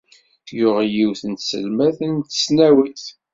Yuɣ 0.57 0.77
yiwet 0.93 1.21
n 1.25 1.33
tselmadt 1.35 1.99
n 2.11 2.13
tesnawit. 2.27 3.05